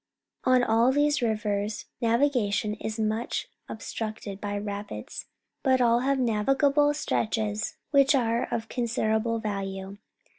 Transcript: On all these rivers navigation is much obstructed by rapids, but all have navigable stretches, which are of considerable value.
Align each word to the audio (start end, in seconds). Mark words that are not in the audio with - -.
On 0.45 0.63
all 0.63 0.91
these 0.91 1.21
rivers 1.21 1.85
navigation 2.01 2.73
is 2.73 2.99
much 2.99 3.47
obstructed 3.69 4.41
by 4.41 4.57
rapids, 4.57 5.27
but 5.61 5.79
all 5.79 5.99
have 5.99 6.17
navigable 6.17 6.91
stretches, 6.95 7.77
which 7.91 8.15
are 8.15 8.47
of 8.51 8.67
considerable 8.67 9.37
value. 9.37 9.97